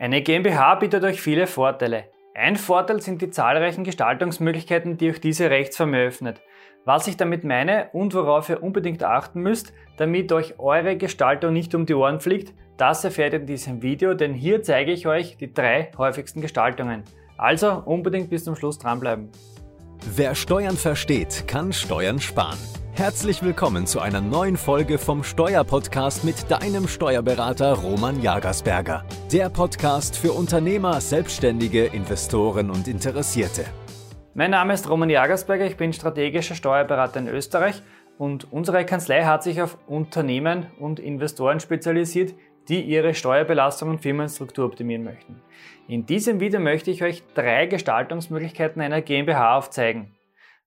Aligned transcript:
Eine 0.00 0.22
GmbH 0.22 0.76
bietet 0.76 1.04
euch 1.04 1.20
viele 1.20 1.46
Vorteile. 1.46 2.04
Ein 2.34 2.56
Vorteil 2.56 3.02
sind 3.02 3.20
die 3.20 3.28
zahlreichen 3.28 3.84
Gestaltungsmöglichkeiten, 3.84 4.96
die 4.96 5.10
euch 5.10 5.20
diese 5.20 5.50
Rechtsform 5.50 5.92
eröffnet. 5.92 6.40
Was 6.86 7.06
ich 7.06 7.18
damit 7.18 7.44
meine 7.44 7.90
und 7.92 8.14
worauf 8.14 8.48
ihr 8.48 8.62
unbedingt 8.62 9.04
achten 9.04 9.42
müsst, 9.42 9.74
damit 9.98 10.32
euch 10.32 10.58
eure 10.58 10.96
Gestaltung 10.96 11.52
nicht 11.52 11.74
um 11.74 11.84
die 11.84 11.92
Ohren 11.92 12.18
fliegt, 12.18 12.54
das 12.78 13.04
erfährt 13.04 13.34
ihr 13.34 13.40
in 13.40 13.46
diesem 13.46 13.82
Video, 13.82 14.14
denn 14.14 14.32
hier 14.32 14.62
zeige 14.62 14.90
ich 14.90 15.06
euch 15.06 15.36
die 15.36 15.52
drei 15.52 15.90
häufigsten 15.98 16.40
Gestaltungen. 16.40 17.02
Also 17.36 17.82
unbedingt 17.84 18.30
bis 18.30 18.44
zum 18.44 18.56
Schluss 18.56 18.78
dranbleiben. 18.78 19.28
Wer 20.16 20.34
Steuern 20.34 20.78
versteht, 20.78 21.44
kann 21.46 21.74
Steuern 21.74 22.20
sparen. 22.20 22.56
Herzlich 23.00 23.42
willkommen 23.42 23.86
zu 23.86 23.98
einer 24.00 24.20
neuen 24.20 24.58
Folge 24.58 24.98
vom 24.98 25.24
Steuerpodcast 25.24 26.22
mit 26.22 26.50
deinem 26.50 26.86
Steuerberater 26.86 27.72
Roman 27.72 28.20
Jagersberger. 28.20 29.06
Der 29.32 29.48
Podcast 29.48 30.18
für 30.18 30.32
Unternehmer, 30.32 31.00
Selbstständige, 31.00 31.86
Investoren 31.86 32.68
und 32.68 32.88
Interessierte. 32.88 33.64
Mein 34.34 34.50
Name 34.50 34.74
ist 34.74 34.86
Roman 34.90 35.08
Jagersberger, 35.08 35.64
ich 35.64 35.78
bin 35.78 35.94
strategischer 35.94 36.54
Steuerberater 36.54 37.20
in 37.20 37.28
Österreich 37.28 37.80
und 38.18 38.52
unsere 38.52 38.84
Kanzlei 38.84 39.24
hat 39.24 39.44
sich 39.44 39.62
auf 39.62 39.78
Unternehmen 39.86 40.66
und 40.78 41.00
Investoren 41.00 41.58
spezialisiert, 41.58 42.34
die 42.68 42.82
ihre 42.82 43.14
Steuerbelastung 43.14 43.88
und 43.88 44.02
Firmenstruktur 44.02 44.66
optimieren 44.66 45.04
möchten. 45.04 45.40
In 45.88 46.04
diesem 46.04 46.38
Video 46.38 46.60
möchte 46.60 46.90
ich 46.90 47.02
euch 47.02 47.22
drei 47.32 47.64
Gestaltungsmöglichkeiten 47.64 48.82
einer 48.82 49.00
GmbH 49.00 49.56
aufzeigen. 49.56 50.14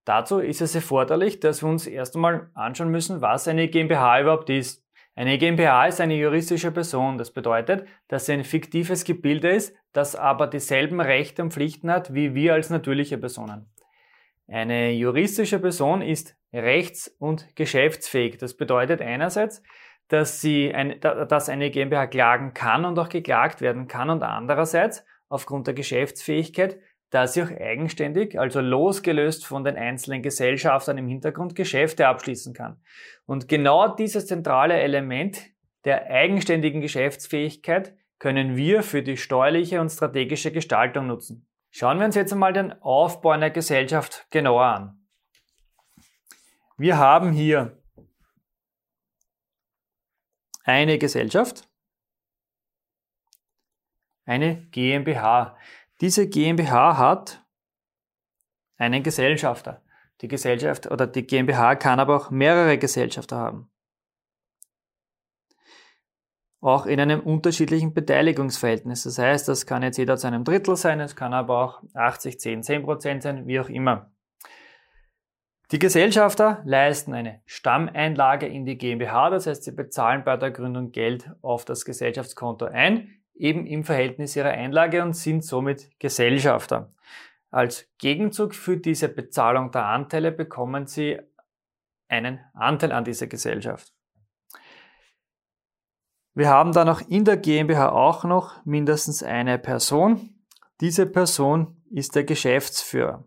Dazu 0.05 0.39
ist 0.39 0.61
es 0.61 0.75
erforderlich, 0.75 1.39
dass 1.39 1.63
wir 1.63 1.69
uns 1.69 1.87
erst 1.87 2.15
einmal 2.15 2.49
anschauen 2.53 2.89
müssen, 2.89 3.21
was 3.21 3.47
eine 3.47 3.69
GmbH 3.69 4.21
überhaupt 4.21 4.49
ist. 4.49 4.83
Eine 5.15 5.37
GmbH 5.37 5.87
ist 5.87 6.01
eine 6.01 6.15
juristische 6.15 6.71
Person. 6.71 7.17
Das 7.17 7.31
bedeutet, 7.31 7.87
dass 8.07 8.25
sie 8.25 8.33
ein 8.33 8.43
fiktives 8.43 9.05
Gebilde 9.05 9.49
ist, 9.49 9.75
das 9.91 10.15
aber 10.15 10.47
dieselben 10.47 10.99
Rechte 10.99 11.41
und 11.43 11.53
Pflichten 11.53 11.91
hat 11.91 12.13
wie 12.13 12.33
wir 12.33 12.53
als 12.53 12.69
natürliche 12.69 13.17
Personen. 13.17 13.69
Eine 14.47 14.91
juristische 14.91 15.59
Person 15.59 16.01
ist 16.01 16.35
rechts- 16.51 17.07
und 17.19 17.55
geschäftsfähig. 17.55 18.37
Das 18.37 18.57
bedeutet 18.57 19.01
einerseits, 19.01 19.63
dass, 20.09 20.41
sie 20.41 20.73
ein, 20.73 20.99
dass 20.99 21.47
eine 21.47 21.71
GmbH 21.71 22.07
klagen 22.07 22.53
kann 22.53 22.83
und 22.83 22.99
auch 22.99 23.09
geklagt 23.09 23.61
werden 23.61 23.87
kann 23.87 24.09
und 24.09 24.21
andererseits 24.23 25.05
aufgrund 25.29 25.67
der 25.67 25.73
Geschäftsfähigkeit 25.73 26.79
da 27.13 27.27
sie 27.27 27.43
auch 27.43 27.51
eigenständig, 27.51 28.39
also 28.39 28.59
losgelöst 28.59 29.45
von 29.45 29.63
den 29.63 29.75
einzelnen 29.75 30.23
Gesellschaftern 30.23 30.97
im 30.97 31.07
Hintergrund, 31.07 31.53
Geschäfte 31.53 32.07
abschließen 32.07 32.55
kann. 32.55 32.81
Und 33.27 33.47
genau 33.47 33.87
dieses 33.87 34.25
zentrale 34.25 34.79
Element 34.79 35.39
der 35.85 36.07
eigenständigen 36.07 36.81
Geschäftsfähigkeit 36.81 37.95
können 38.17 38.55
wir 38.55 38.81
für 38.81 39.03
die 39.03 39.17
steuerliche 39.17 39.79
und 39.79 39.91
strategische 39.91 40.51
Gestaltung 40.51 41.05
nutzen. 41.05 41.47
Schauen 41.69 41.99
wir 41.99 42.05
uns 42.07 42.15
jetzt 42.15 42.33
einmal 42.33 42.51
den 42.51 42.73
Aufbau 42.81 43.29
einer 43.29 43.51
Gesellschaft 43.51 44.25
genauer 44.31 44.65
an. 44.65 45.07
Wir 46.77 46.97
haben 46.97 47.31
hier 47.31 47.77
eine 50.63 50.97
Gesellschaft, 50.97 51.69
eine 54.25 54.65
GmbH. 54.71 55.55
Diese 56.01 56.27
GmbH 56.27 56.97
hat 56.97 57.45
einen 58.77 59.03
Gesellschafter. 59.03 59.81
Die 60.21 60.27
Gesellschaft 60.27 60.89
oder 60.89 61.07
die 61.07 61.25
GmbH 61.25 61.75
kann 61.75 61.99
aber 61.99 62.15
auch 62.15 62.29
mehrere 62.29 62.77
Gesellschafter 62.77 63.37
haben. 63.37 63.69
Auch 66.61 66.85
in 66.85 66.99
einem 66.99 67.19
unterschiedlichen 67.19 67.93
Beteiligungsverhältnis. 67.93 69.03
Das 69.03 69.17
heißt, 69.17 69.49
das 69.49 69.65
kann 69.65 69.83
jetzt 69.83 69.97
jeder 69.97 70.15
zu 70.15 70.27
einem 70.27 70.45
Drittel 70.45 70.77
sein, 70.77 71.01
es 71.01 71.15
kann 71.15 71.33
aber 71.33 71.61
auch 71.61 71.83
80, 71.93 72.39
10, 72.39 72.63
10 72.63 72.83
Prozent 72.83 73.23
sein, 73.23 73.47
wie 73.47 73.59
auch 73.59 73.69
immer. 73.69 74.11
Die 75.71 75.79
Gesellschafter 75.79 76.61
leisten 76.65 77.13
eine 77.13 77.41
Stammeinlage 77.45 78.45
in 78.45 78.65
die 78.65 78.77
GmbH, 78.77 79.29
das 79.29 79.47
heißt, 79.47 79.63
sie 79.63 79.71
bezahlen 79.71 80.23
bei 80.23 80.37
der 80.37 80.51
Gründung 80.51 80.91
Geld 80.91 81.31
auf 81.41 81.65
das 81.65 81.83
Gesellschaftskonto 81.83 82.65
ein 82.65 83.22
eben 83.35 83.65
im 83.65 83.83
Verhältnis 83.83 84.35
ihrer 84.35 84.51
Einlage 84.51 85.01
und 85.01 85.13
sind 85.13 85.43
somit 85.43 85.89
Gesellschafter. 85.99 86.93
Als 87.51 87.87
Gegenzug 87.99 88.55
für 88.55 88.77
diese 88.77 89.09
Bezahlung 89.09 89.71
der 89.71 89.85
Anteile 89.85 90.31
bekommen 90.31 90.87
sie 90.87 91.19
einen 92.07 92.39
Anteil 92.53 92.91
an 92.91 93.03
dieser 93.03 93.27
Gesellschaft. 93.27 93.93
Wir 96.35 96.49
haben 96.49 96.73
dann 96.73 96.89
auch 96.89 97.01
in 97.01 97.25
der 97.25 97.37
GmbH 97.37 97.91
auch 97.91 98.23
noch 98.23 98.65
mindestens 98.65 99.21
eine 99.21 99.59
Person. 99.59 100.35
Diese 100.81 101.05
Person 101.05 101.83
ist 101.91 102.15
der 102.15 102.23
Geschäftsführer. 102.23 103.23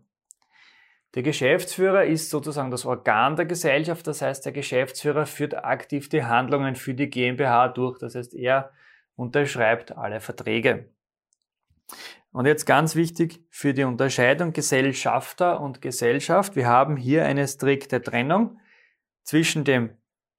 Der 1.15 1.23
Geschäftsführer 1.23 2.03
ist 2.03 2.29
sozusagen 2.29 2.69
das 2.69 2.85
Organ 2.85 3.37
der 3.37 3.45
Gesellschaft, 3.45 4.05
das 4.07 4.21
heißt, 4.21 4.45
der 4.45 4.51
Geschäftsführer 4.51 5.25
führt 5.25 5.55
aktiv 5.55 6.09
die 6.09 6.25
Handlungen 6.25 6.75
für 6.75 6.93
die 6.93 7.09
GmbH 7.09 7.69
durch. 7.69 7.97
Das 7.97 8.13
heißt, 8.13 8.35
er 8.35 8.71
unterschreibt 9.17 9.97
alle 9.97 10.21
Verträge. 10.21 10.89
Und 12.31 12.45
jetzt 12.45 12.65
ganz 12.65 12.95
wichtig 12.95 13.43
für 13.49 13.73
die 13.73 13.83
Unterscheidung 13.83 14.53
Gesellschafter 14.53 15.59
und 15.59 15.81
Gesellschaft. 15.81 16.55
Wir 16.55 16.67
haben 16.67 16.95
hier 16.95 17.25
eine 17.25 17.47
strikte 17.47 18.01
Trennung 18.01 18.59
zwischen 19.23 19.63
dem 19.63 19.89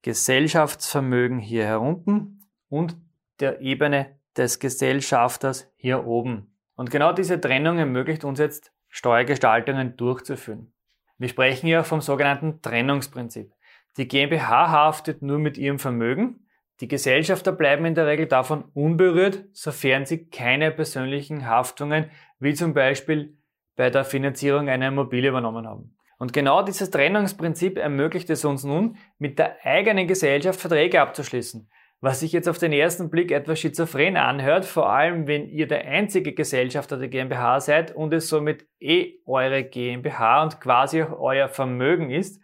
Gesellschaftsvermögen 0.02 1.38
hier 1.38 1.64
herunten 1.64 2.48
und 2.68 2.96
der 3.40 3.60
Ebene 3.60 4.18
des 4.36 4.60
Gesellschafters 4.60 5.70
hier 5.76 6.06
oben. 6.06 6.54
Und 6.76 6.90
genau 6.90 7.12
diese 7.12 7.40
Trennung 7.40 7.78
ermöglicht 7.78 8.24
uns 8.24 8.38
jetzt 8.38 8.72
Steuergestaltungen 8.88 9.96
durchzuführen. 9.96 10.72
Wir 11.18 11.28
sprechen 11.28 11.66
hier 11.66 11.82
vom 11.82 12.00
sogenannten 12.00 12.62
Trennungsprinzip. 12.62 13.52
Die 13.96 14.06
GmbH 14.06 14.70
haftet 14.70 15.22
nur 15.22 15.40
mit 15.40 15.58
ihrem 15.58 15.80
Vermögen, 15.80 16.46
die 16.80 16.88
Gesellschafter 16.88 17.52
bleiben 17.52 17.84
in 17.84 17.94
der 17.94 18.06
Regel 18.06 18.26
davon 18.26 18.64
unberührt, 18.74 19.44
sofern 19.52 20.06
sie 20.06 20.28
keine 20.28 20.70
persönlichen 20.70 21.46
Haftungen, 21.46 22.10
wie 22.38 22.54
zum 22.54 22.72
Beispiel 22.72 23.36
bei 23.76 23.90
der 23.90 24.04
Finanzierung 24.04 24.68
einer 24.68 24.88
Immobilie 24.88 25.30
übernommen 25.30 25.66
haben. 25.66 25.96
Und 26.18 26.32
genau 26.32 26.62
dieses 26.62 26.90
Trennungsprinzip 26.90 27.78
ermöglicht 27.78 28.28
es 28.30 28.44
uns 28.44 28.64
nun, 28.64 28.96
mit 29.18 29.38
der 29.38 29.56
eigenen 29.64 30.08
Gesellschaft 30.08 30.60
Verträge 30.60 31.00
abzuschließen. 31.00 31.68
Was 32.00 32.20
sich 32.20 32.30
jetzt 32.30 32.48
auf 32.48 32.58
den 32.58 32.72
ersten 32.72 33.10
Blick 33.10 33.32
etwas 33.32 33.58
schizophren 33.58 34.16
anhört, 34.16 34.64
vor 34.64 34.90
allem 34.90 35.26
wenn 35.26 35.48
ihr 35.48 35.66
der 35.66 35.84
einzige 35.84 36.32
Gesellschafter 36.32 36.96
der 36.96 37.08
GmbH 37.08 37.58
seid 37.58 37.94
und 37.94 38.14
es 38.14 38.28
somit 38.28 38.66
eh 38.78 39.14
eure 39.26 39.64
GmbH 39.64 40.44
und 40.44 40.60
quasi 40.60 41.02
auch 41.02 41.18
euer 41.18 41.48
Vermögen 41.48 42.10
ist, 42.10 42.40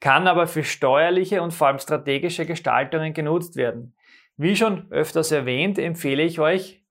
kann 0.00 0.26
aber 0.26 0.46
für 0.46 0.64
steuerliche 0.64 1.42
und 1.42 1.52
vor 1.52 1.68
allem 1.68 1.78
strategische 1.78 2.46
Gestaltungen 2.46 3.14
genutzt 3.14 3.56
werden. 3.56 3.94
Wie 4.36 4.54
schon 4.54 4.90
öfters 4.90 5.32
erwähnt, 5.32 5.78
empfehle 5.78 6.22
ich 6.22 6.38
euch, 6.38 6.84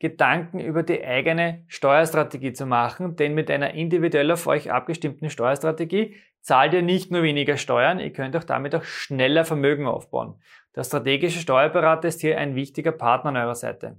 Gedanken 0.00 0.60
über 0.60 0.82
die 0.82 1.02
eigene 1.04 1.64
Steuerstrategie 1.66 2.52
zu 2.52 2.66
machen, 2.66 3.16
denn 3.16 3.32
mit 3.32 3.50
einer 3.50 3.74
individuell 3.74 4.30
auf 4.32 4.46
euch 4.46 4.70
abgestimmten 4.70 5.30
Steuerstrategie 5.30 6.16
zahlt 6.42 6.74
ihr 6.74 6.82
nicht 6.82 7.10
nur 7.10 7.22
weniger 7.22 7.56
Steuern, 7.56 8.00
ihr 8.00 8.12
könnt 8.12 8.36
auch 8.36 8.44
damit 8.44 8.74
auch 8.74 8.84
schneller 8.84 9.44
Vermögen 9.44 9.86
aufbauen. 9.86 10.40
Der 10.76 10.84
strategische 10.84 11.38
Steuerberater 11.38 12.08
ist 12.08 12.20
hier 12.20 12.38
ein 12.38 12.54
wichtiger 12.54 12.92
Partner 12.92 13.30
an 13.30 13.36
eurer 13.38 13.54
Seite. 13.54 13.96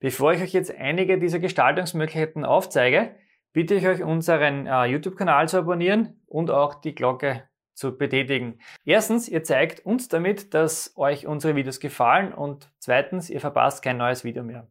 Bevor 0.00 0.32
ich 0.32 0.40
euch 0.40 0.52
jetzt 0.52 0.74
einige 0.74 1.18
dieser 1.18 1.40
Gestaltungsmöglichkeiten 1.40 2.44
aufzeige, 2.44 3.14
bitte 3.54 3.74
ich 3.74 3.86
euch, 3.86 4.02
unseren 4.02 4.66
äh, 4.66 4.84
YouTube-Kanal 4.84 5.48
zu 5.48 5.58
abonnieren 5.58 6.20
und 6.26 6.50
auch 6.50 6.74
die 6.74 6.94
Glocke 6.94 7.44
zu 7.72 7.96
betätigen. 7.96 8.58
Erstens, 8.84 9.28
ihr 9.28 9.42
zeigt 9.42 9.86
uns 9.86 10.08
damit, 10.08 10.52
dass 10.52 10.92
euch 10.96 11.26
unsere 11.26 11.56
Videos 11.56 11.80
gefallen 11.80 12.34
und 12.34 12.70
zweitens, 12.78 13.30
ihr 13.30 13.40
verpasst 13.40 13.82
kein 13.82 13.96
neues 13.96 14.24
Video 14.24 14.42
mehr. 14.44 14.68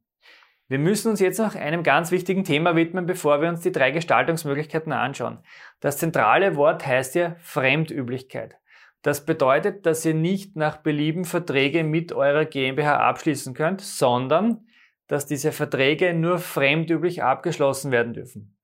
Wir 0.68 0.80
müssen 0.80 1.10
uns 1.10 1.20
jetzt 1.20 1.40
noch 1.40 1.56
einem 1.56 1.84
ganz 1.84 2.12
wichtigen 2.12 2.44
Thema 2.44 2.76
widmen, 2.76 3.06
bevor 3.06 3.42
wir 3.42 3.50
uns 3.50 3.62
die 3.62 3.72
drei 3.72 3.92
Gestaltungsmöglichkeiten 3.92 4.94
anschauen. 4.94 5.40
Das 5.80 5.98
zentrale 5.98 6.56
Wort 6.56 6.86
heißt 6.86 7.16
ja 7.16 7.36
Fremdüblichkeit. 7.40 8.58
Das 9.02 9.26
bedeutet, 9.26 9.86
dass 9.86 10.06
ihr 10.06 10.14
nicht 10.14 10.56
nach 10.56 10.78
Belieben 10.78 11.26
Verträge 11.26 11.84
mit 11.84 12.14
eurer 12.14 12.46
GmbH 12.46 12.98
abschließen 12.98 13.54
könnt, 13.54 13.82
sondern 13.82 14.66
dass 15.08 15.26
diese 15.26 15.52
Verträge 15.52 16.14
nur 16.14 16.40
fremdüblich 16.40 17.22
abgeschlossen 17.22 17.92
werden 17.92 18.14
dürfen. 18.14 18.56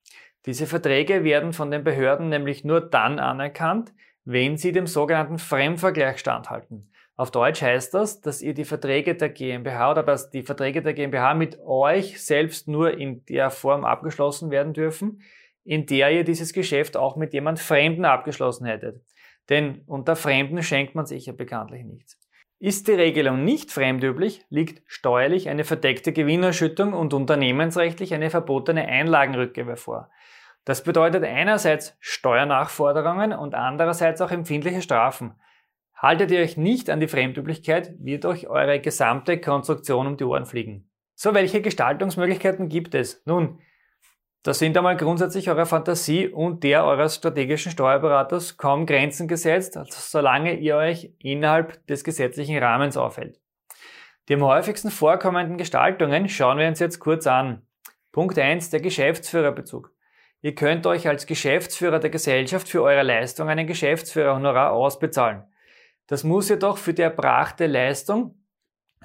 Diese 0.45 0.67
Verträge 0.67 1.23
werden 1.23 1.53
von 1.53 1.71
den 1.71 1.83
Behörden 1.83 2.29
nämlich 2.29 2.63
nur 2.63 2.81
dann 2.81 3.19
anerkannt, 3.19 3.93
wenn 4.25 4.57
sie 4.57 4.71
dem 4.71 4.87
sogenannten 4.87 5.37
Fremdvergleich 5.37 6.19
standhalten. 6.19 6.91
Auf 7.15 7.31
Deutsch 7.31 7.61
heißt 7.61 7.93
das, 7.93 8.21
dass 8.21 8.41
ihr 8.41 8.53
die 8.53 8.63
Verträge 8.63 9.13
der 9.13 9.27
GmbH 9.27 9.91
oder 9.91 10.03
dass 10.03 10.29
die 10.29 10.43
Verträge 10.43 10.81
der 10.81 10.93
GmbH 10.93 11.33
mit 11.33 11.59
euch 11.59 12.23
selbst 12.23 12.69
nur 12.69 12.97
in 12.97 13.25
der 13.25 13.49
Form 13.49 13.83
abgeschlossen 13.83 14.51
werden 14.51 14.71
dürfen, 14.71 15.21
in 15.65 15.85
der 15.85 16.11
ihr 16.11 16.23
dieses 16.23 16.53
Geschäft 16.53 16.95
auch 16.95 17.17
mit 17.17 17.33
jemand 17.33 17.59
Fremden 17.59 18.05
abgeschlossen 18.05 18.65
hättet. 18.65 19.01
Denn 19.49 19.81
unter 19.85 20.15
Fremden 20.15 20.63
schenkt 20.63 20.95
man 20.95 21.05
sich 21.05 21.25
ja 21.25 21.33
bekanntlich 21.33 21.83
nichts. 21.83 22.17
Ist 22.57 22.87
die 22.87 22.93
Regelung 22.93 23.43
nicht 23.43 23.71
fremdüblich, 23.71 24.45
liegt 24.49 24.81
steuerlich 24.85 25.49
eine 25.49 25.63
verdeckte 25.63 26.13
Gewinnerschüttung 26.13 26.93
und 26.93 27.13
unternehmensrechtlich 27.13 28.13
eine 28.13 28.29
verbotene 28.29 28.87
Einlagenrückgabe 28.87 29.75
vor. 29.75 30.09
Das 30.69 30.83
bedeutet 30.83 31.23
einerseits 31.23 31.97
Steuernachforderungen 31.99 33.33
und 33.33 33.55
andererseits 33.55 34.21
auch 34.21 34.29
empfindliche 34.29 34.83
Strafen. 34.83 35.33
Haltet 35.95 36.29
ihr 36.29 36.41
euch 36.41 36.57
nicht 36.57 36.91
an 36.91 36.99
die 36.99 37.07
Fremdüblichkeit, 37.07 37.95
wird 37.97 38.23
euch 38.23 38.49
eure 38.49 38.79
gesamte 38.79 39.41
Konstruktion 39.41 40.05
um 40.05 40.15
die 40.15 40.25
Ohren 40.25 40.45
fliegen. 40.45 40.87
So, 41.15 41.33
welche 41.33 41.63
Gestaltungsmöglichkeiten 41.63 42.69
gibt 42.69 42.93
es? 42.93 43.23
Nun, 43.25 43.57
da 44.43 44.53
sind 44.53 44.77
einmal 44.77 44.95
grundsätzlich 44.95 45.49
eurer 45.49 45.65
Fantasie 45.65 46.27
und 46.27 46.63
der 46.63 46.85
eures 46.85 47.15
strategischen 47.15 47.71
Steuerberaters 47.71 48.57
kaum 48.57 48.85
Grenzen 48.85 49.27
gesetzt, 49.27 49.75
also 49.75 49.95
solange 49.95 50.53
ihr 50.53 50.75
euch 50.75 51.15
innerhalb 51.17 51.83
des 51.87 52.03
gesetzlichen 52.03 52.59
Rahmens 52.59 52.95
aufhält. 52.95 53.41
Die 54.27 54.35
am 54.35 54.43
häufigsten 54.43 54.91
vorkommenden 54.91 55.57
Gestaltungen 55.57 56.29
schauen 56.29 56.59
wir 56.59 56.67
uns 56.67 56.77
jetzt 56.77 56.99
kurz 56.99 57.25
an. 57.25 57.63
Punkt 58.11 58.37
1, 58.37 58.69
der 58.69 58.81
Geschäftsführerbezug. 58.81 59.95
Ihr 60.41 60.55
könnt 60.55 60.87
euch 60.87 61.07
als 61.07 61.25
Geschäftsführer 61.25 61.99
der 61.99 62.09
Gesellschaft 62.09 62.69
für 62.69 62.81
eure 62.81 63.03
Leistung 63.03 63.49
einen 63.49 63.67
Geschäftsführerhonorar 63.67 64.71
ausbezahlen. 64.71 65.43
Das 66.07 66.23
muss 66.23 66.49
jedoch 66.49 66.77
für 66.77 66.93
die 66.93 67.01
erbrachte 67.01 67.67
Leistung 67.67 68.35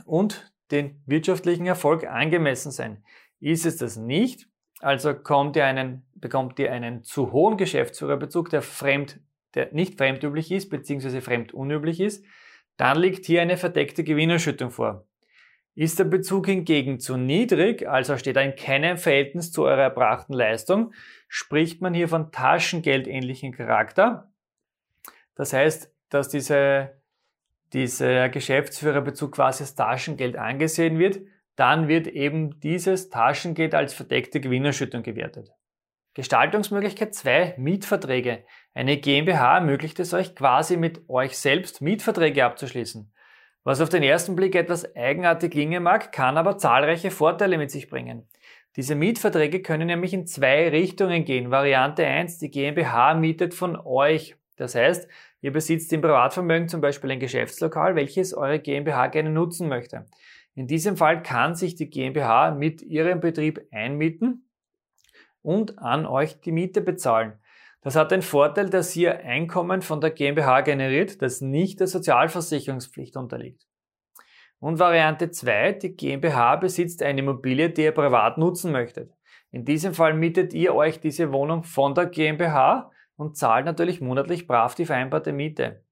und 0.05 0.53
den 0.71 1.03
wirtschaftlichen 1.07 1.67
Erfolg 1.67 2.05
angemessen 2.07 2.71
sein. 2.71 3.05
Ist 3.41 3.67
es 3.67 3.77
das 3.77 3.97
nicht, 3.97 4.49
also 4.81 5.11
ihr 5.11 5.65
einen, 5.65 6.07
bekommt 6.15 6.59
ihr 6.59 6.73
einen 6.73 7.03
zu 7.03 7.33
hohen 7.33 7.57
Geschäftsführerbezug, 7.57 8.51
der 8.51 8.63
fremd, 8.63 9.21
der 9.55 9.73
nicht 9.73 9.99
fremdüblich 9.99 10.51
ist, 10.53 10.71
beziehungsweise 10.71 11.21
fremdunüblich 11.21 12.01
ist, 12.01 12.25
dann 12.77 12.99
liegt 12.99 13.27
hier 13.27 13.43
eine 13.43 13.57
verdeckte 13.57 14.05
Gewinnerschüttung 14.05 14.71
vor. 14.71 15.07
Ist 15.77 15.99
der 15.99 16.05
Bezug 16.05 16.47
hingegen 16.47 17.01
zu 17.01 17.17
niedrig, 17.17 17.89
also 17.89 18.17
steht 18.17 18.37
er 18.37 18.45
in 18.45 18.55
keinem 18.55 18.97
Verhältnis 18.97 19.51
zu 19.51 19.65
eurer 19.65 19.83
erbrachten 19.83 20.33
Leistung, 20.33 20.93
spricht 21.35 21.81
man 21.81 21.95
hier 21.95 22.09
von 22.09 22.31
taschengeldähnlichen 22.31 23.53
Charakter. 23.53 24.33
Das 25.35 25.53
heißt, 25.53 25.93
dass 26.09 26.29
diese, 26.29 27.01
dieser 27.73 28.29
Geschäftsführerbezug 28.29 29.33
quasi 29.33 29.65
als 29.65 29.75
Taschengeld 29.75 30.37
angesehen 30.37 30.99
wird 30.99 31.21
dann 31.57 31.89
wird 31.89 32.07
eben 32.09 32.59
dieses 32.61 33.11
Taschengeld 33.11 33.75
als 33.75 33.95
verdeckte 33.95 34.41
Gewinnerschüttung 34.41 35.03
gewertet. 35.03 35.53
Gestaltungsmöglichkeit 36.15 37.15
2, 37.15 37.55
Mietverträge. 37.59 38.45
Eine 38.73 38.97
GmbH 38.99 39.57
ermöglicht 39.57 39.99
es 40.01 40.15
euch 40.15 40.35
quasi 40.35 40.77
mit 40.77 41.09
euch 41.09 41.37
selbst 41.37 41.81
Mietverträge 41.81 42.45
abzuschließen. 42.45 43.13
Was 43.65 43.81
auf 43.81 43.89
den 43.89 44.03
ersten 44.03 44.37
Blick 44.37 44.55
etwas 44.55 44.95
eigenartig 44.95 45.53
klingen 45.53 45.83
mag, 45.83 46.13
kann 46.13 46.37
aber 46.37 46.59
zahlreiche 46.59 47.11
Vorteile 47.11 47.57
mit 47.57 47.71
sich 47.71 47.89
bringen. 47.89 48.29
Diese 48.77 48.97
Mietverträge 48.97 49.63
können 49.63 49.87
nämlich 49.87 50.13
in 50.13 50.27
zwei 50.27 50.69
Richtungen 50.69 51.25
gehen. 51.25 51.51
Variante 51.53 52.05
1, 52.05 52.39
die 52.39 52.51
GmbH 52.51 53.15
mietet 53.15 53.55
von 53.55 53.77
euch. 53.77 54.37
Das 54.57 54.75
heißt, 54.75 55.09
ihr 55.43 55.53
besitzt 55.53 55.93
im 55.93 56.01
Privatvermögen 56.01 56.69
zum 56.69 56.81
Beispiel 56.81 57.13
ein 57.13 57.21
Geschäftslokal, 57.21 57.95
welches 57.95 58.35
eure 58.35 58.59
GmbH 58.59 59.09
gerne 59.09 59.31
nutzen 59.31 59.69
möchte. 59.69 60.07
In 60.57 60.67
diesem 60.67 60.97
Fall 60.97 61.23
kann 61.23 61.55
sich 61.55 61.77
die 61.77 61.89
GmbH 61.91 62.53
mit 62.53 62.83
ihrem 62.83 63.21
Betrieb 63.21 63.67
einmieten 63.71 64.49
und 65.43 65.79
an 65.79 66.07
euch 66.07 66.41
die 66.41 66.53
Miete 66.53 66.81
bezahlen. 66.81 67.35
Das 67.81 67.97
hat 67.97 68.11
den 68.11 68.23
Vorteil, 68.23 68.71
dass 68.71 68.97
ihr 68.97 69.21
Einkommen 69.21 69.83
von 69.83 70.01
der 70.01 70.11
GmbH 70.11 70.63
generiert, 70.63 71.21
das 71.23 71.41
nicht 71.41 71.81
der 71.81 71.87
Sozialversicherungspflicht 71.87 73.17
unterliegt. 73.17 73.67
Und 74.61 74.79
Variante 74.79 75.31
2, 75.31 75.73
die 75.73 75.97
GmbH 75.97 76.57
besitzt 76.57 77.03
eine 77.03 77.21
Immobilie, 77.21 77.71
die 77.71 77.83
ihr 77.83 77.93
privat 77.93 78.39
nutzen 78.39 78.73
möchtet. 78.73 79.13
In 79.51 79.65
diesem 79.65 79.95
Fall 79.95 80.15
mietet 80.15 80.55
ihr 80.55 80.75
euch 80.75 81.01
diese 81.01 81.33
Wohnung 81.33 81.63
von 81.63 81.95
der 81.95 82.07
GmbH 82.07 82.91
und 83.17 83.37
zahlt 83.37 83.67
natürlich 83.67 84.01
monatlich 84.01 84.47
brav 84.47 84.75
die 84.75 84.87
vereinbarte 84.87 85.33
Miete. 85.33 85.85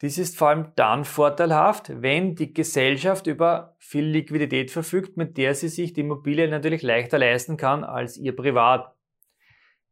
Dies 0.00 0.16
ist 0.16 0.38
vor 0.38 0.48
allem 0.48 0.72
dann 0.76 1.04
vorteilhaft, 1.04 1.90
wenn 2.02 2.36
die 2.36 2.54
Gesellschaft 2.54 3.26
über 3.26 3.74
viel 3.78 4.04
Liquidität 4.04 4.70
verfügt, 4.70 5.16
mit 5.16 5.36
der 5.36 5.54
sie 5.56 5.68
sich 5.68 5.92
die 5.92 6.02
Immobilie 6.02 6.46
natürlich 6.48 6.82
leichter 6.82 7.18
leisten 7.18 7.56
kann 7.56 7.82
als 7.82 8.16
ihr 8.16 8.34
privat. 8.34 8.94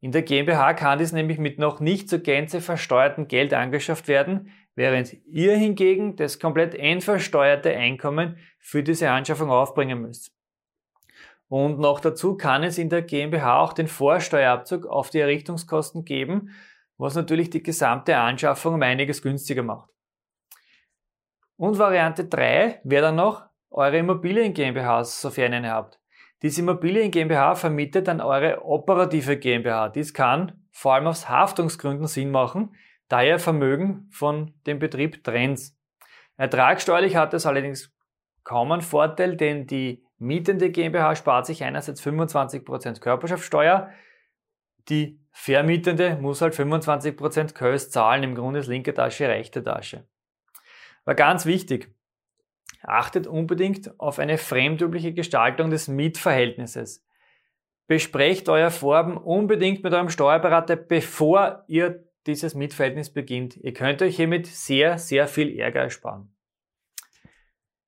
In 0.01 0.13
der 0.13 0.23
GmbH 0.23 0.75
kann 0.75 1.01
dies 1.01 1.13
nämlich 1.13 1.39
mit 1.39 1.59
noch 1.59 1.81
nicht 1.81 2.09
zur 2.09 2.21
Gänze 2.21 2.61
versteuertem 2.61 3.27
Geld 3.27 3.53
angeschafft 3.53 4.07
werden, 4.07 4.53
während 4.77 5.15
ihr 5.27 5.57
hingegen 5.57 6.15
das 6.15 6.39
komplett 6.39 6.77
entversteuerte 6.77 7.75
Einkommen 7.77 8.37
für 8.61 8.85
diese 8.85 9.11
Anschaffung 9.11 9.51
aufbringen 9.51 10.01
müsst. 10.01 10.33
Und 11.49 11.79
noch 11.79 12.01
dazu 12.01 12.37
kann 12.37 12.63
es 12.63 12.79
in 12.79 12.89
der 12.89 13.03
GmbH 13.03 13.61
auch 13.61 13.73
den 13.73 13.89
Vorsteuerabzug 13.89 14.87
auf 14.87 15.11
die 15.11 15.21
Errichtungskosten 15.21 16.05
geben, 16.05 16.51
was 16.99 17.15
natürlich 17.15 17.51
die 17.51 17.63
gesamte 17.63 18.17
Anschaffung 18.17 18.75
um 18.75 18.83
einiges 18.83 19.23
günstiger 19.23 19.63
macht. 19.63 19.91
Und 21.57 21.79
Variante 21.79 22.25
3 22.25 22.81
wäre 22.85 23.07
dann 23.07 23.17
noch 23.17 23.45
eure 23.71 23.99
Immobilien 23.99 24.53
GmbH, 24.55 25.05
sofern 25.05 25.53
ihr 25.53 25.59
eine 25.59 25.71
habt. 25.71 25.99
Diese 26.43 26.61
Immobilien 26.61 27.11
GmbH 27.11 27.55
vermietet 27.55 28.09
dann 28.09 28.21
eure 28.21 28.65
operative 28.65 29.39
GmbH. 29.39 29.89
Dies 29.89 30.13
kann 30.13 30.67
vor 30.71 30.95
allem 30.95 31.07
aus 31.07 31.29
Haftungsgründen 31.29 32.07
Sinn 32.07 32.31
machen, 32.31 32.75
da 33.09 33.23
ihr 33.23 33.39
Vermögen 33.39 34.09
von 34.11 34.55
dem 34.67 34.79
Betrieb 34.79 35.25
trennt. 35.25 35.73
Ertragssteuerlich 36.37 37.17
hat 37.17 37.35
es 37.35 37.47
allerdings 37.47 37.93
kaum 38.45 38.73
einen 38.73 38.83
Vorteil, 38.83 39.37
denn 39.37 39.67
die 39.67 40.05
mietende 40.19 40.71
GmbH 40.71 41.17
spart 41.17 41.47
sich 41.47 41.65
einerseits 41.65 42.03
25% 42.03 43.01
Körperschaftssteuer, 43.01 43.91
die 44.89 45.21
vermietende 45.33 46.17
muss 46.17 46.41
halt 46.41 46.55
25% 46.55 47.55
Köst 47.55 47.93
zahlen, 47.93 48.23
im 48.23 48.35
Grunde 48.35 48.61
ist 48.61 48.69
linke 48.69 48.95
Tasche, 48.95 49.29
rechte 49.29 49.63
Tasche. 49.63 50.07
War 51.05 51.15
ganz 51.15 51.47
wichtig. 51.47 51.95
Achtet 52.83 53.27
unbedingt 53.27 53.99
auf 53.99 54.19
eine 54.19 54.39
fremdübliche 54.39 55.13
Gestaltung 55.13 55.71
des 55.71 55.89
Mietverhältnisses. 55.89 57.05
Besprecht 57.87 58.49
euer 58.49 58.71
Vorhaben 58.71 59.17
unbedingt 59.17 59.83
mit 59.83 59.93
eurem 59.93 60.09
Steuerberater, 60.09 60.77
bevor 60.77 61.65
ihr 61.69 62.06
dieses 62.27 62.55
Mietverhältnis 62.55 63.13
beginnt. 63.13 63.57
Ihr 63.57 63.73
könnt 63.73 64.03
euch 64.03 64.17
hiermit 64.17 64.47
sehr, 64.47 64.99
sehr 64.99 65.29
viel 65.29 65.59
Ärger 65.59 65.83
ersparen. 65.83 66.33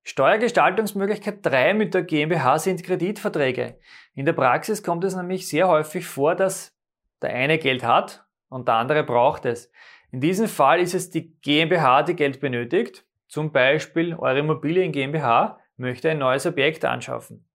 Steuergestaltungsmöglichkeit 0.03 1.45
3 1.45 1.73
mit 1.73 1.93
der 1.93 2.03
GmbH 2.03 2.57
sind 2.59 2.83
Kreditverträge. 2.83 3.79
In 4.15 4.25
der 4.25 4.33
Praxis 4.33 4.81
kommt 4.81 5.03
es 5.03 5.15
nämlich 5.15 5.47
sehr 5.47 5.67
häufig 5.67 6.05
vor, 6.07 6.35
dass 6.35 6.75
der 7.21 7.31
eine 7.31 7.59
Geld 7.59 7.83
hat 7.83 8.25
und 8.47 8.67
der 8.67 8.75
andere 8.75 9.03
braucht 9.03 9.45
es. 9.45 9.71
In 10.11 10.21
diesem 10.21 10.47
Fall 10.47 10.79
ist 10.79 10.95
es 10.95 11.09
die 11.09 11.35
GmbH, 11.41 12.03
die 12.03 12.15
Geld 12.15 12.39
benötigt 12.39 13.05
zum 13.29 13.51
Beispiel 13.51 14.15
eure 14.15 14.39
Immobilien 14.39 14.91
GmbH 14.91 15.59
möchte 15.77 16.09
ein 16.09 16.17
neues 16.17 16.47
Objekt 16.47 16.83
anschaffen. 16.83 17.47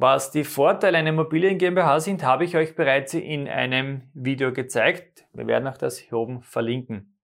Was 0.00 0.30
die 0.30 0.44
Vorteile 0.44 0.98
einer 0.98 1.08
Immobilien 1.10 1.58
GmbH 1.58 1.98
sind, 1.98 2.22
habe 2.22 2.44
ich 2.44 2.56
euch 2.56 2.76
bereits 2.76 3.14
in 3.14 3.48
einem 3.48 4.02
Video 4.14 4.52
gezeigt. 4.52 5.26
Wir 5.32 5.48
werden 5.48 5.66
auch 5.66 5.76
das 5.76 5.98
hier 5.98 6.12
oben 6.12 6.40
verlinken. 6.40 7.18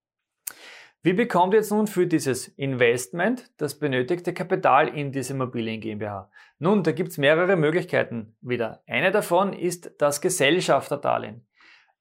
Wie 1.01 1.13
bekommt 1.13 1.55
ihr 1.55 1.59
jetzt 1.59 1.71
nun 1.71 1.87
für 1.87 2.09
dieses 2.09 2.49
Investment 2.49 3.49
das 3.59 3.79
benötigte 3.79 4.35
Kapital 4.35 4.89
in 4.89 5.13
diese 5.13 5.35
Immobilien 5.35 5.81
GmbH? 5.81 6.33
Nun, 6.59 6.83
da 6.83 6.91
gibt 6.91 7.11
es 7.11 7.19
mehrere 7.19 7.55
Möglichkeiten 7.55 8.35
wieder. 8.41 8.83
Eine 8.89 9.13
davon 9.13 9.53
ist 9.53 9.93
das 9.99 10.21
Gesellschafterdarlehen. 10.21 11.47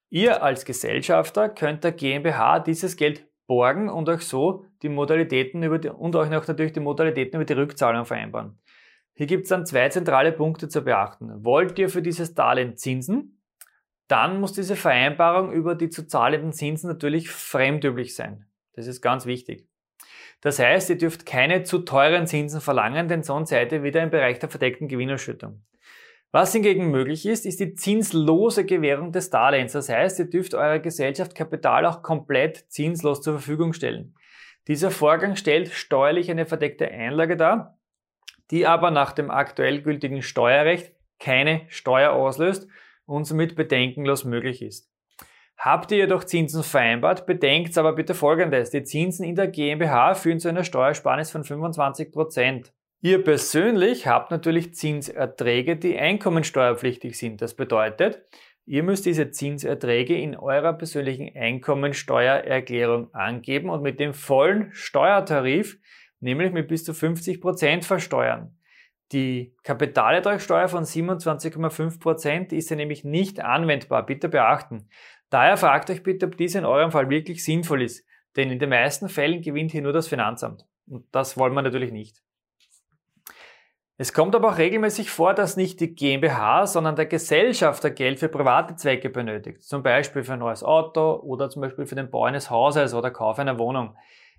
Ihr 0.09 0.41
als 0.41 0.65
Gesellschafter 0.65 1.49
könnt 1.49 1.83
der 1.83 1.91
GmbH 1.91 2.57
dieses 2.57 2.97
Geld 2.97 3.27
borgen 3.45 3.89
und 3.89 4.09
auch 4.09 4.21
so 4.21 4.65
die 4.81 4.89
Modalitäten 4.89 5.61
über 5.61 5.77
die, 5.77 5.89
und 5.89 6.15
auch 6.15 6.27
noch 6.29 6.47
natürlich 6.47 6.73
die 6.73 6.79
Modalitäten 6.79 7.35
über 7.35 7.45
die 7.45 7.53
Rückzahlung 7.53 8.05
vereinbaren. 8.05 8.57
Hier 9.15 9.27
gibt 9.27 9.43
es 9.43 9.49
dann 9.49 9.65
zwei 9.65 9.89
zentrale 9.89 10.31
Punkte 10.31 10.69
zu 10.69 10.81
beachten. 10.81 11.43
Wollt 11.43 11.77
ihr 11.77 11.89
für 11.89 12.01
dieses 12.01 12.33
Darlehen 12.33 12.77
Zinsen? 12.77 13.41
Dann 14.07 14.39
muss 14.39 14.53
diese 14.53 14.75
Vereinbarung 14.75 15.51
über 15.51 15.75
die 15.75 15.89
zu 15.89 16.07
zahlenden 16.07 16.51
Zinsen 16.51 16.89
natürlich 16.89 17.29
fremdüblich 17.29 18.15
sein. 18.15 18.47
Das 18.73 18.87
ist 18.87 19.01
ganz 19.01 19.25
wichtig. 19.25 19.67
Das 20.41 20.59
heißt, 20.59 20.89
ihr 20.89 20.97
dürft 20.97 21.25
keine 21.25 21.63
zu 21.63 21.79
teuren 21.79 22.27
Zinsen 22.27 22.59
verlangen, 22.59 23.07
denn 23.07 23.23
sonst 23.23 23.49
seid 23.49 23.71
ihr 23.71 23.83
wieder 23.83 24.03
im 24.03 24.09
Bereich 24.09 24.39
der 24.39 24.49
verdeckten 24.49 24.87
Gewinnerschüttung. 24.87 25.63
Was 26.31 26.51
hingegen 26.51 26.89
möglich 26.89 27.27
ist, 27.27 27.45
ist 27.45 27.59
die 27.59 27.75
zinslose 27.75 28.65
Gewährung 28.65 29.11
des 29.11 29.29
Darlehens. 29.29 29.73
Das 29.73 29.87
heißt, 29.87 30.17
ihr 30.19 30.29
dürft 30.29 30.55
eurer 30.55 30.79
Gesellschaft 30.79 31.35
Kapital 31.35 31.85
auch 31.85 32.01
komplett 32.01 32.65
zinslos 32.69 33.21
zur 33.21 33.33
Verfügung 33.33 33.71
stellen. 33.71 34.15
Dieser 34.67 34.89
Vorgang 34.89 35.35
stellt 35.35 35.69
steuerlich 35.69 36.31
eine 36.31 36.45
verdeckte 36.45 36.89
Einlage 36.89 37.37
dar, 37.37 37.77
die 38.53 38.67
aber 38.67 38.91
nach 38.91 39.13
dem 39.13 39.31
aktuell 39.31 39.81
gültigen 39.81 40.21
Steuerrecht 40.21 40.91
keine 41.17 41.61
Steuer 41.69 42.11
auslöst 42.11 42.67
und 43.07 43.25
somit 43.25 43.55
bedenkenlos 43.55 44.25
möglich 44.25 44.61
ist. 44.61 44.91
Habt 45.57 45.91
ihr 45.91 45.97
jedoch 45.97 46.23
Zinsen 46.23 46.61
vereinbart, 46.61 47.25
bedenkt 47.25 47.75
aber 47.79 47.93
bitte 47.93 48.13
folgendes. 48.13 48.69
Die 48.69 48.83
Zinsen 48.83 49.25
in 49.25 49.33
der 49.33 49.47
GmbH 49.47 50.13
führen 50.13 50.39
zu 50.39 50.49
einer 50.49 50.63
Steuersparnis 50.63 51.31
von 51.31 51.43
25%. 51.43 52.71
Ihr 53.01 53.23
persönlich 53.23 54.05
habt 54.05 54.29
natürlich 54.29 54.75
Zinserträge, 54.75 55.75
die 55.75 55.97
einkommensteuerpflichtig 55.97 57.17
sind. 57.17 57.41
Das 57.41 57.55
bedeutet, 57.55 58.21
ihr 58.67 58.83
müsst 58.83 59.07
diese 59.07 59.31
Zinserträge 59.31 60.15
in 60.15 60.35
eurer 60.35 60.73
persönlichen 60.73 61.35
Einkommensteuererklärung 61.35 63.15
angeben 63.15 63.71
und 63.71 63.81
mit 63.81 63.99
dem 63.99 64.13
vollen 64.13 64.69
Steuertarif, 64.73 65.79
nämlich 66.23 66.51
mit 66.51 66.67
bis 66.67 66.83
zu 66.83 66.93
50% 66.93 67.83
versteuern. 67.83 68.57
Die 69.11 69.55
Kapitalertragssteuer 69.63 70.69
von 70.69 70.85
27,5% 70.85 72.53
ist 72.53 72.69
ja 72.69 72.75
nämlich 72.75 73.03
nicht 73.03 73.41
anwendbar. 73.41 74.05
Bitte 74.05 74.29
beachten. 74.29 74.89
Daher 75.29 75.57
fragt 75.57 75.89
euch 75.89 76.01
bitte, 76.01 76.25
ob 76.25 76.37
dies 76.37 76.55
in 76.55 76.65
eurem 76.65 76.91
Fall 76.91 77.09
wirklich 77.09 77.43
sinnvoll 77.43 77.83
ist. 77.83 78.05
Denn 78.35 78.49
in 78.49 78.57
den 78.57 78.69
meisten 78.69 79.09
Fällen 79.09 79.41
gewinnt 79.41 79.71
hier 79.71 79.81
nur 79.81 79.93
das 79.93 80.07
Finanzamt. 80.07 80.65
Und 80.87 81.05
das 81.11 81.37
wollen 81.37 81.53
wir 81.53 81.61
natürlich 81.61 81.91
nicht. 81.91 82.23
Es 83.97 84.11
kommt 84.11 84.35
aber 84.35 84.49
auch 84.49 84.57
regelmäßig 84.57 85.11
vor, 85.11 85.35
dass 85.35 85.55
nicht 85.55 85.79
die 85.79 85.93
GmbH, 85.93 86.65
sondern 86.65 86.95
der 86.95 87.05
Gesellschafter 87.05 87.91
Geld 87.91 88.19
für 88.19 88.29
private 88.29 88.75
Zwecke 88.75 89.09
benötigt. 89.09 89.61
Zum 89.61 89.83
Beispiel 89.83 90.23
für 90.23 90.33
ein 90.33 90.39
neues 90.39 90.63
Auto 90.63 91.17
oder 91.17 91.49
zum 91.49 91.61
Beispiel 91.61 91.85
für 91.85 91.95
den 91.95 92.09
Bau 92.09 92.23
eines 92.23 92.49
Hauses 92.49 92.95
oder 92.95 93.11
Kauf 93.11 93.37
einer 93.37 93.59
Wohnung. 93.59 93.95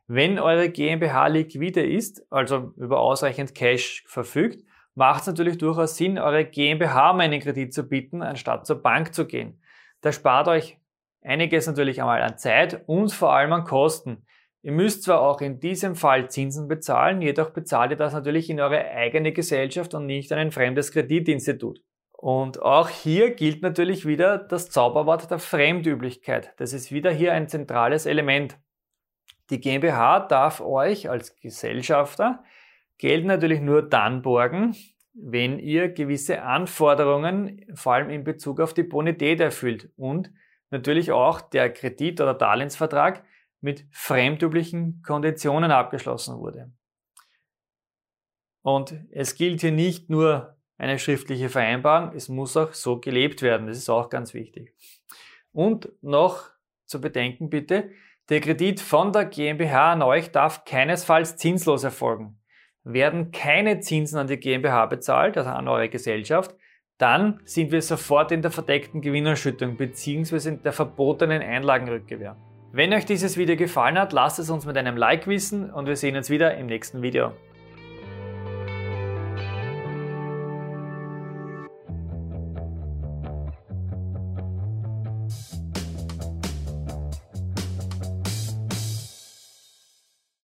Wenn 0.06 0.38
eure 0.38 0.70
GmbH 0.70 1.28
liquide 1.28 1.84
ist, 1.84 2.26
also 2.30 2.72
über 2.76 3.00
ausreichend 3.00 3.54
Cash 3.54 4.04
verfügt, 4.06 4.64
macht 4.94 5.22
es 5.22 5.26
natürlich 5.26 5.58
durchaus 5.58 5.96
Sinn, 5.96 6.18
eure 6.18 6.44
GmbH 6.44 7.10
um 7.10 7.20
einen 7.20 7.40
Kredit 7.40 7.72
zu 7.72 7.84
bieten, 7.84 8.22
anstatt 8.22 8.66
zur 8.66 8.82
Bank 8.82 9.14
zu 9.14 9.26
gehen. 9.26 9.60
Das 10.02 10.16
spart 10.16 10.48
euch 10.48 10.78
Einiges 11.24 11.66
natürlich 11.66 12.02
einmal 12.02 12.20
an 12.20 12.36
Zeit 12.36 12.82
und 12.86 13.10
vor 13.10 13.32
allem 13.32 13.52
an 13.54 13.64
Kosten. 13.64 14.26
Ihr 14.62 14.72
müsst 14.72 15.04
zwar 15.04 15.20
auch 15.20 15.40
in 15.40 15.58
diesem 15.58 15.94
Fall 15.94 16.28
Zinsen 16.28 16.68
bezahlen, 16.68 17.22
jedoch 17.22 17.50
bezahlt 17.50 17.92
ihr 17.92 17.96
das 17.96 18.12
natürlich 18.12 18.50
in 18.50 18.60
eure 18.60 18.84
eigene 18.90 19.32
Gesellschaft 19.32 19.94
und 19.94 20.04
nicht 20.04 20.30
an 20.32 20.38
ein 20.38 20.52
fremdes 20.52 20.92
Kreditinstitut. 20.92 21.80
Und 22.12 22.62
auch 22.62 22.90
hier 22.90 23.34
gilt 23.34 23.62
natürlich 23.62 24.06
wieder 24.06 24.38
das 24.38 24.70
Zauberwort 24.70 25.30
der 25.30 25.38
Fremdüblichkeit. 25.38 26.52
Das 26.58 26.74
ist 26.74 26.92
wieder 26.92 27.10
hier 27.10 27.32
ein 27.32 27.48
zentrales 27.48 28.04
Element. 28.06 28.58
Die 29.50 29.60
GmbH 29.60 30.20
darf 30.20 30.60
euch 30.60 31.10
als 31.10 31.36
Gesellschafter 31.36 32.42
Geld 32.98 33.26
natürlich 33.26 33.60
nur 33.60 33.82
dann 33.82 34.22
borgen, 34.22 34.76
wenn 35.12 35.58
ihr 35.58 35.88
gewisse 35.88 36.42
Anforderungen, 36.42 37.64
vor 37.74 37.94
allem 37.94 38.10
in 38.10 38.24
Bezug 38.24 38.60
auf 38.60 38.74
die 38.74 38.82
Bonität 38.82 39.40
erfüllt 39.40 39.90
und 39.96 40.32
natürlich 40.70 41.12
auch 41.12 41.40
der 41.40 41.72
Kredit- 41.72 42.20
oder 42.20 42.34
Darlehensvertrag 42.34 43.24
mit 43.60 43.86
fremdüblichen 43.90 45.02
Konditionen 45.02 45.70
abgeschlossen 45.70 46.38
wurde. 46.38 46.72
Und 48.62 48.94
es 49.10 49.34
gilt 49.34 49.60
hier 49.60 49.72
nicht 49.72 50.10
nur 50.10 50.56
eine 50.78 50.98
schriftliche 50.98 51.48
Vereinbarung, 51.48 52.14
es 52.16 52.28
muss 52.28 52.56
auch 52.56 52.72
so 52.72 52.98
gelebt 52.98 53.42
werden. 53.42 53.66
Das 53.66 53.76
ist 53.76 53.88
auch 53.88 54.08
ganz 54.08 54.34
wichtig. 54.34 54.74
Und 55.52 55.92
noch 56.02 56.50
zu 56.86 57.00
bedenken 57.00 57.50
bitte, 57.50 57.90
der 58.30 58.40
Kredit 58.40 58.80
von 58.80 59.12
der 59.12 59.26
GmbH 59.26 59.92
an 59.92 60.02
euch 60.02 60.30
darf 60.30 60.64
keinesfalls 60.64 61.36
zinslos 61.36 61.84
erfolgen. 61.84 62.38
Werden 62.82 63.30
keine 63.32 63.80
Zinsen 63.80 64.18
an 64.18 64.26
die 64.26 64.38
GmbH 64.38 64.86
bezahlt, 64.86 65.36
also 65.36 65.50
an 65.50 65.68
eure 65.68 65.88
Gesellschaft, 65.88 66.54
dann 66.98 67.40
sind 67.44 67.72
wir 67.72 67.82
sofort 67.82 68.30
in 68.30 68.42
der 68.42 68.50
verdeckten 68.50 69.00
Gewinnerschüttung 69.00 69.76
bzw. 69.76 70.48
in 70.48 70.62
der 70.62 70.72
verbotenen 70.72 71.42
Einlagenrückgewähr. 71.42 72.36
Wenn 72.72 72.92
euch 72.92 73.04
dieses 73.04 73.36
Video 73.36 73.56
gefallen 73.56 73.98
hat, 73.98 74.12
lasst 74.12 74.38
es 74.38 74.50
uns 74.50 74.66
mit 74.66 74.76
einem 74.76 74.96
Like 74.96 75.26
wissen 75.26 75.70
und 75.70 75.86
wir 75.86 75.96
sehen 75.96 76.16
uns 76.16 76.30
wieder 76.30 76.56
im 76.56 76.66
nächsten 76.66 77.02
Video. 77.02 77.32